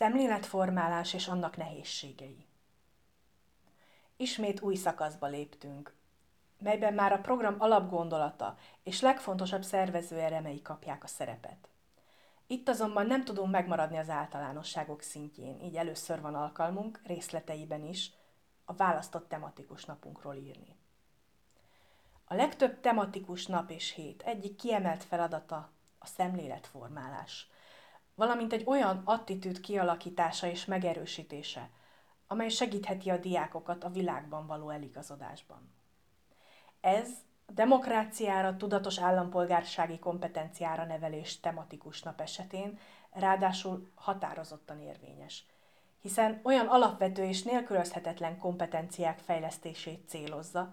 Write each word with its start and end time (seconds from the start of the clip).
Szemléletformálás 0.00 1.14
és 1.14 1.28
annak 1.28 1.56
nehézségei. 1.56 2.46
Ismét 4.16 4.60
új 4.60 4.74
szakaszba 4.74 5.26
léptünk, 5.26 5.94
melyben 6.58 6.94
már 6.94 7.12
a 7.12 7.20
program 7.20 7.56
alapgondolata 7.58 8.56
és 8.82 9.00
legfontosabb 9.00 9.62
szervező 9.62 10.18
elemei 10.18 10.62
kapják 10.62 11.04
a 11.04 11.06
szerepet. 11.06 11.68
Itt 12.46 12.68
azonban 12.68 13.06
nem 13.06 13.24
tudunk 13.24 13.50
megmaradni 13.50 13.98
az 13.98 14.08
általánosságok 14.08 15.02
szintjén, 15.02 15.60
így 15.60 15.76
először 15.76 16.20
van 16.20 16.34
alkalmunk 16.34 17.00
részleteiben 17.04 17.84
is 17.84 18.12
a 18.64 18.72
választott 18.72 19.28
tematikus 19.28 19.84
napunkról 19.84 20.34
írni. 20.34 20.76
A 22.24 22.34
legtöbb 22.34 22.80
tematikus 22.80 23.46
nap 23.46 23.70
és 23.70 23.90
hét 23.90 24.22
egyik 24.22 24.56
kiemelt 24.56 25.04
feladata 25.04 25.70
a 25.98 26.06
szemléletformálás– 26.06 27.46
valamint 28.20 28.52
egy 28.52 28.62
olyan 28.66 29.02
attitűd 29.04 29.60
kialakítása 29.60 30.46
és 30.46 30.64
megerősítése, 30.64 31.70
amely 32.26 32.48
segítheti 32.48 33.10
a 33.10 33.16
diákokat 33.16 33.84
a 33.84 33.90
világban 33.90 34.46
való 34.46 34.70
eligazodásban. 34.70 35.72
Ez 36.80 37.08
a 37.46 37.52
demokráciára, 37.52 38.56
tudatos 38.56 38.98
állampolgársági 38.98 39.98
kompetenciára 39.98 40.84
nevelés 40.84 41.40
tematikus 41.40 42.02
nap 42.02 42.20
esetén 42.20 42.78
ráadásul 43.10 43.88
határozottan 43.94 44.80
érvényes, 44.80 45.46
hiszen 46.00 46.40
olyan 46.42 46.66
alapvető 46.66 47.24
és 47.24 47.42
nélkülözhetetlen 47.42 48.38
kompetenciák 48.38 49.18
fejlesztését 49.18 50.08
célozza, 50.08 50.72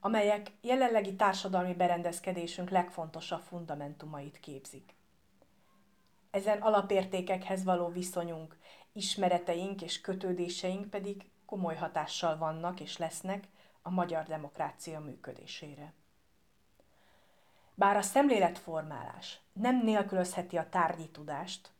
amelyek 0.00 0.52
jelenlegi 0.60 1.14
társadalmi 1.16 1.74
berendezkedésünk 1.74 2.70
legfontosabb 2.70 3.42
fundamentumait 3.42 4.40
képzik 4.40 4.95
ezen 6.36 6.60
alapértékekhez 6.60 7.64
való 7.64 7.88
viszonyunk, 7.88 8.56
ismereteink 8.92 9.82
és 9.82 10.00
kötődéseink 10.00 10.90
pedig 10.90 11.30
komoly 11.46 11.76
hatással 11.76 12.38
vannak 12.38 12.80
és 12.80 12.96
lesznek 12.96 13.48
a 13.82 13.90
magyar 13.90 14.24
demokrácia 14.24 15.00
működésére. 15.00 15.92
Bár 17.74 17.96
a 17.96 18.02
szemléletformálás 18.02 19.38
nem 19.52 19.82
nélkülözheti 19.82 20.56
a 20.56 20.68
tárgyi 20.68 21.08
tudást, 21.08 21.70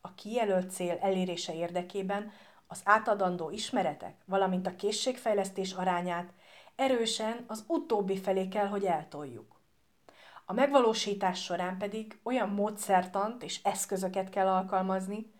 a 0.00 0.14
kijelölt 0.14 0.70
cél 0.70 0.98
elérése 1.00 1.54
érdekében 1.54 2.32
az 2.66 2.80
átadandó 2.84 3.50
ismeretek, 3.50 4.14
valamint 4.24 4.66
a 4.66 4.76
készségfejlesztés 4.76 5.72
arányát 5.72 6.32
erősen 6.76 7.44
az 7.46 7.64
utóbbi 7.66 8.18
felé 8.18 8.48
kell, 8.48 8.66
hogy 8.66 8.84
eltoljuk. 8.84 9.55
A 10.48 10.52
megvalósítás 10.52 11.42
során 11.42 11.78
pedig 11.78 12.18
olyan 12.22 12.48
módszertant 12.48 13.42
és 13.42 13.60
eszközöket 13.62 14.28
kell 14.30 14.46
alkalmazni, 14.46 15.32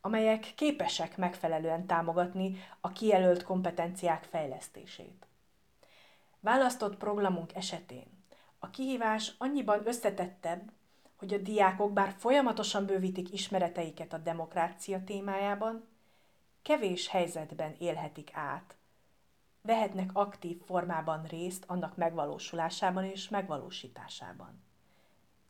amelyek 0.00 0.52
képesek 0.56 1.16
megfelelően 1.16 1.86
támogatni 1.86 2.64
a 2.80 2.92
kijelölt 2.92 3.42
kompetenciák 3.42 4.24
fejlesztését. 4.24 5.26
Választott 6.40 6.96
programunk 6.96 7.54
esetén 7.54 8.18
a 8.58 8.70
kihívás 8.70 9.34
annyiban 9.38 9.86
összetettebb, 9.86 10.72
hogy 11.16 11.34
a 11.34 11.38
diákok 11.38 11.92
bár 11.92 12.14
folyamatosan 12.18 12.86
bővítik 12.86 13.32
ismereteiket 13.32 14.12
a 14.12 14.18
demokrácia 14.18 15.04
témájában, 15.04 15.88
kevés 16.62 17.08
helyzetben 17.08 17.74
élhetik 17.78 18.30
át 18.32 18.77
vehetnek 19.62 20.10
aktív 20.12 20.62
formában 20.64 21.22
részt 21.22 21.64
annak 21.66 21.96
megvalósulásában 21.96 23.04
és 23.04 23.28
megvalósításában. 23.28 24.62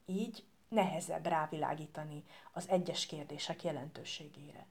Így 0.06 0.44
nehezebb 0.68 1.26
rávilágítani 1.26 2.24
az 2.52 2.68
egyes 2.68 3.06
kérdések 3.06 3.62
jelentőségére. 3.62 4.66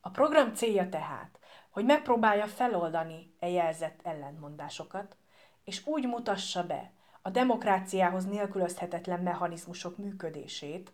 A 0.00 0.10
program 0.10 0.54
célja 0.54 0.88
tehát, 0.88 1.38
hogy 1.70 1.84
megpróbálja 1.84 2.46
feloldani 2.46 3.34
e 3.38 3.48
jelzett 3.48 4.00
ellentmondásokat, 4.02 5.16
és 5.64 5.86
úgy 5.86 6.06
mutassa 6.06 6.66
be 6.66 6.92
a 7.22 7.30
demokráciához 7.30 8.24
nélkülözhetetlen 8.24 9.20
mechanizmusok 9.20 9.96
működését, 9.96 10.92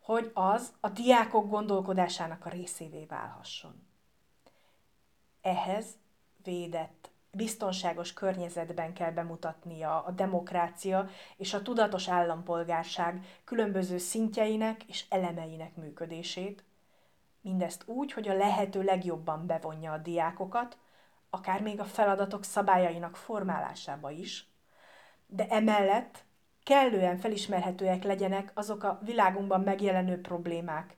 hogy 0.00 0.30
az 0.34 0.72
a 0.80 0.88
diákok 0.88 1.48
gondolkodásának 1.48 2.46
a 2.46 2.48
részévé 2.48 3.04
válhasson. 3.04 3.86
Ehhez 5.40 5.86
védett, 6.44 7.10
biztonságos 7.32 8.12
környezetben 8.12 8.92
kell 8.92 9.10
bemutatnia 9.10 10.04
a 10.04 10.10
demokrácia 10.10 11.08
és 11.36 11.54
a 11.54 11.62
tudatos 11.62 12.08
állampolgárság 12.08 13.40
különböző 13.44 13.98
szintjeinek 13.98 14.82
és 14.84 15.04
elemeinek 15.08 15.76
működését, 15.76 16.64
mindezt 17.40 17.82
úgy, 17.86 18.12
hogy 18.12 18.28
a 18.28 18.36
lehető 18.36 18.82
legjobban 18.82 19.46
bevonja 19.46 19.92
a 19.92 19.98
diákokat, 19.98 20.78
akár 21.30 21.62
még 21.62 21.80
a 21.80 21.84
feladatok 21.84 22.44
szabályainak 22.44 23.16
formálásába 23.16 24.10
is, 24.10 24.48
de 25.26 25.46
emellett 25.48 26.24
kellően 26.62 27.16
felismerhetőek 27.16 28.02
legyenek 28.02 28.50
azok 28.54 28.82
a 28.82 29.00
világunkban 29.02 29.60
megjelenő 29.60 30.20
problémák, 30.20 30.96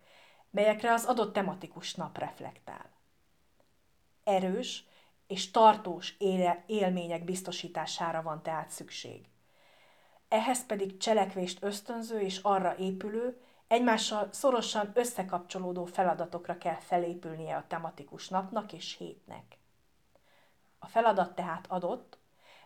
melyekre 0.50 0.92
az 0.92 1.04
adott 1.04 1.32
tematikus 1.32 1.94
nap 1.94 2.18
reflektál. 2.18 2.90
Erős 4.24 4.84
és 5.26 5.50
tartós 5.50 6.16
élmények 6.66 7.24
biztosítására 7.24 8.22
van 8.22 8.42
tehát 8.42 8.70
szükség. 8.70 9.28
Ehhez 10.28 10.66
pedig 10.66 10.96
cselekvést 10.96 11.62
ösztönző 11.62 12.20
és 12.20 12.38
arra 12.38 12.76
épülő, 12.76 13.40
egymással 13.68 14.28
szorosan 14.30 14.90
összekapcsolódó 14.94 15.84
feladatokra 15.84 16.58
kell 16.58 16.78
felépülnie 16.78 17.56
a 17.56 17.64
tematikus 17.68 18.28
napnak 18.28 18.72
és 18.72 18.96
hétnek. 18.96 19.58
A 20.78 20.86
feladat 20.86 21.34
tehát 21.34 21.66
adott, 21.68 22.18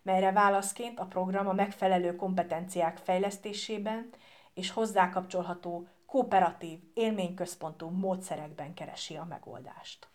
melyre 0.03 0.33
válaszként 0.33 0.99
a 0.99 1.05
program 1.05 1.49
a 1.49 1.53
megfelelő 1.53 2.17
kompetenciák 2.17 2.97
fejlesztésében 2.97 4.11
és 4.55 4.71
hozzákapcsolható 4.71 5.87
kooperatív, 6.07 6.79
élményközpontú 6.95 7.89
módszerekben 7.89 8.75
keresi 8.75 9.17
a 9.17 9.25
megoldást. 9.25 10.09